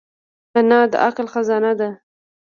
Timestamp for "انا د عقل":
0.57-1.25